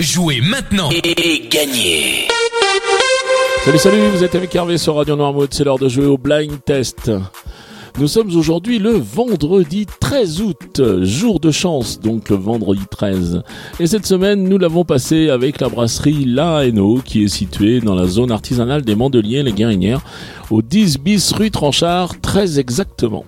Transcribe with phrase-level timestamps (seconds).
[0.00, 2.26] Jouez maintenant et gagnez
[3.64, 6.64] Salut, salut, vous êtes avec Hervé sur Radio Noirmouth, c'est l'heure de jouer au blind
[6.64, 7.12] test.
[8.00, 13.44] Nous sommes aujourd'hui le vendredi 13 août, jour de chance, donc le vendredi 13.
[13.78, 17.94] Et cette semaine, nous l'avons passé avec la brasserie La Hainaut, qui est située dans
[17.94, 20.00] la zone artisanale des Mandeliers, les Guérinières,
[20.50, 23.24] au 10 bis rue Tranchard, très exactement.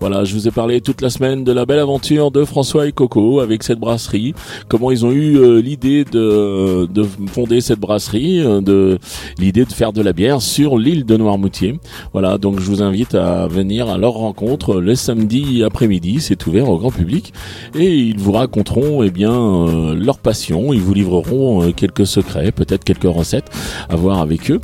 [0.00, 2.92] Voilà, je vous ai parlé toute la semaine de la belle aventure de François et
[2.92, 4.34] Coco avec cette brasserie,
[4.68, 8.98] comment ils ont eu euh, l'idée de, de fonder cette brasserie, euh, de
[9.38, 11.78] l'idée de faire de la bière sur l'île de Noirmoutier.
[12.12, 16.68] Voilà, donc je vous invite à venir à leur rencontre le samedi après-midi, c'est ouvert
[16.68, 17.32] au grand public
[17.74, 22.84] et ils vous raconteront eh bien euh, leur passion, ils vous livreront quelques secrets, peut-être
[22.84, 23.50] quelques recettes
[23.88, 24.60] à voir avec eux.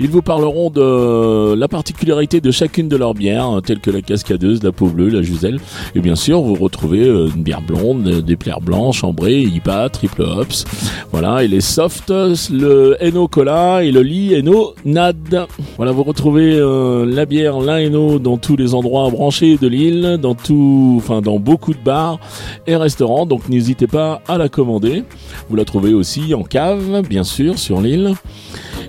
[0.00, 4.62] Ils vous parleront de la particularité de chacune de leurs bières, telles que la cascadeuse,
[4.62, 5.60] la peau bleue, la juselle.
[5.94, 10.22] Et bien sûr, vous retrouvez euh, une bière blonde, des bières blanches, ambrées, IPA, triple
[10.22, 10.64] hops.
[11.12, 12.12] Voilà, et les softs,
[12.50, 15.46] le Eno Cola et le Lee Eno Nad.
[15.76, 20.18] Voilà, vous retrouvez euh, la bière, la Eno dans tous les endroits branchés de l'île,
[20.20, 22.18] dans tout, enfin, dans beaucoup de bars
[22.66, 23.26] et restaurants.
[23.26, 25.04] Donc n'hésitez pas à la commander.
[25.48, 28.14] Vous la trouvez aussi en cave, bien sûr, sur l'île.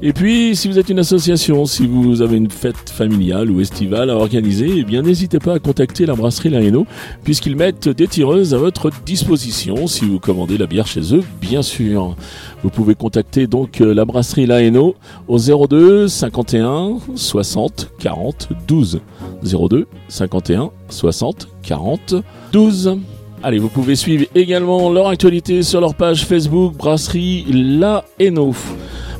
[0.08, 4.12] Et puis, si vous êtes une association, si vous avez une fête familiale ou estivale
[4.12, 6.86] à organiser, eh bien, n'hésitez pas à contacter la brasserie Laeno,
[7.24, 11.64] puisqu'ils mettent des tireuses à votre disposition si vous commandez la bière chez eux, bien
[11.64, 12.16] sûr.
[12.62, 14.94] Vous pouvez contacter donc euh, la brasserie Laeno
[15.28, 19.02] au 02 51 60 40 12.
[19.42, 22.16] 02 51 60 40
[22.52, 23.00] 12.
[23.42, 28.06] Allez, vous pouvez suivre également leur actualité sur leur page Facebook Brasserie La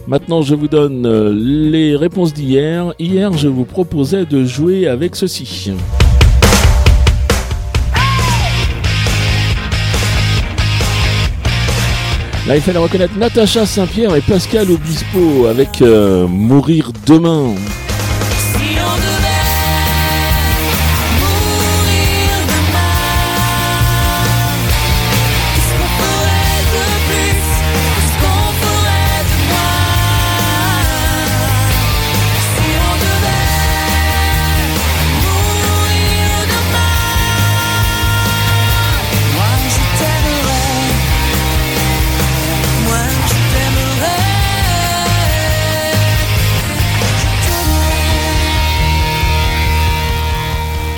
[0.08, 2.94] Maintenant, je vous donne euh, les réponses d'hier.
[3.00, 5.72] Hier, je vous proposais de jouer avec ceci.
[12.48, 17.56] Là, il fallait reconnaître Natacha Saint-Pierre et Pascal Obispo avec euh, Mourir demain.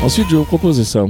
[0.08, 1.02] Ensuite, je vais vous proposer ça.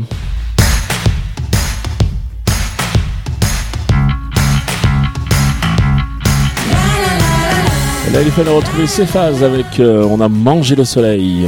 [8.08, 11.48] Et là, il fallait retrouver ses phases avec euh, On a mangé le soleil.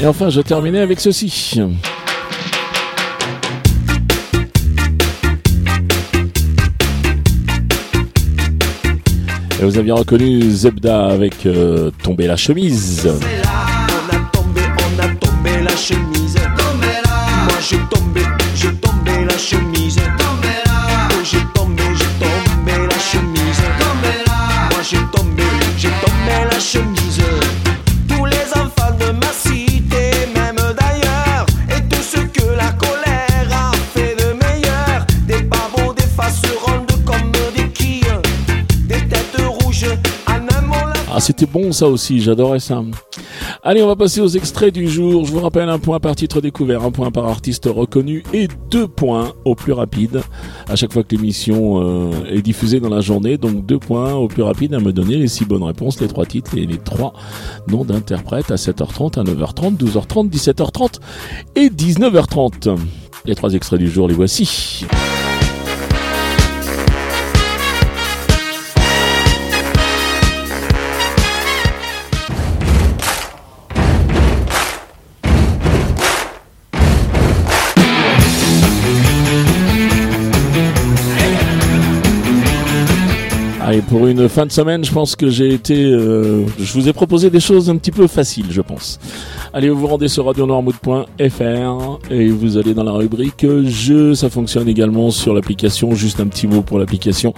[0.00, 1.60] Et enfin, je terminais avec ceci.
[9.58, 13.08] Et vous aviez reconnu Zebda avec euh, Tomber la chemise.
[13.08, 16.36] On a tombé, on a tombé la chemise.
[17.44, 18.05] Moi j'ai tombé,
[41.26, 42.84] c'était bon ça aussi, j'adorais ça.
[43.64, 45.24] Allez, on va passer aux extraits du jour.
[45.24, 48.86] Je vous rappelle un point par titre découvert, un point par artiste reconnu et deux
[48.86, 50.20] points au plus rapide
[50.68, 53.38] à chaque fois que l'émission euh, est diffusée dans la journée.
[53.38, 56.26] Donc deux points au plus rapide à me donner les six bonnes réponses, les trois
[56.26, 57.12] titres et les trois
[57.66, 61.00] noms d'interprètes à 7h30, à 9h30, 12h30, 17h30
[61.56, 62.78] et 19h30.
[63.24, 64.86] Les trois extraits du jour, les voici.
[83.76, 85.84] Allez, pour une fin de semaine, je pense que j'ai été...
[85.84, 88.98] euh, je vous ai proposé des choses un petit peu faciles, je pense.
[89.52, 94.14] Allez, vous vous rendez sur radionoirmouth.fr et vous allez dans la rubrique jeux.
[94.14, 95.94] Ça fonctionne également sur l'application.
[95.94, 97.34] Juste un petit mot pour l'application.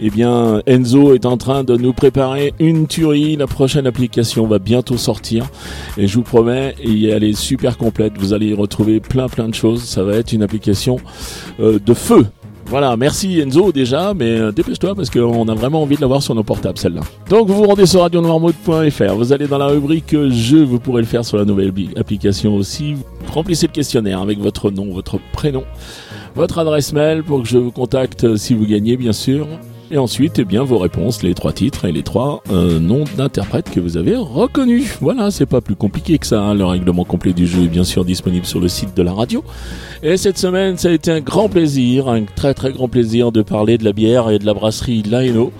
[0.00, 3.36] Eh bien, Enzo est en train de nous préparer une tuerie.
[3.36, 5.46] La prochaine application va bientôt sortir.
[5.98, 8.14] Et je vous promets, et elle est super complète.
[8.18, 9.82] Vous allez y retrouver plein plein de choses.
[9.82, 10.96] Ça va être une application
[11.60, 12.24] euh, de feu.
[12.68, 16.34] Voilà, merci Enzo déjà, mais euh, dépêche-toi parce qu'on a vraiment envie de l'avoir sur
[16.34, 17.02] nos portables celle-là.
[17.30, 21.02] Donc vous vous rendez sur radionoirmode.fr, vous allez dans la rubrique euh, jeux, vous pourrez
[21.02, 22.96] le faire sur la nouvelle application aussi.
[23.32, 25.62] Remplissez le questionnaire avec votre nom, votre prénom,
[26.34, 29.46] votre adresse mail pour que je vous contacte euh, si vous gagnez bien sûr.
[29.92, 33.70] Et ensuite, eh bien, vos réponses, les trois titres et les trois euh, noms d'interprètes
[33.70, 34.96] que vous avez reconnus.
[35.00, 36.40] Voilà, c'est pas plus compliqué que ça.
[36.40, 36.54] hein.
[36.54, 39.44] Le règlement complet du jeu est bien sûr disponible sur le site de la radio.
[40.02, 43.42] Et cette semaine, ça a été un grand plaisir, un très très grand plaisir de
[43.42, 45.52] parler de la bière et de la brasserie Laeno.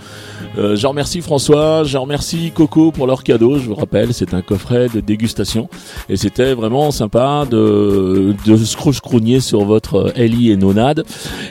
[0.59, 3.59] Euh, je remercie François, je remercie Coco pour leur cadeau.
[3.59, 5.69] Je vous rappelle, c'est un coffret de dégustation
[6.09, 11.05] et c'était vraiment sympa de de scrouche-crogner sur votre Ellie et Nonade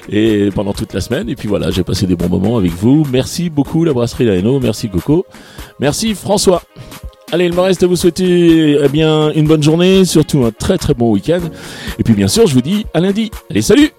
[0.10, 1.30] et pendant toute la semaine.
[1.30, 3.06] Et puis voilà, j'ai passé des bons moments vous.
[3.12, 5.26] Merci beaucoup la brasserie Laeno, merci Coco,
[5.80, 6.62] merci François.
[7.32, 10.78] Allez, il me reste à vous souhaiter eh bien une bonne journée, surtout un très
[10.78, 11.42] très bon week-end.
[11.98, 13.32] Et puis bien sûr, je vous dis à lundi.
[13.50, 13.92] Allez, salut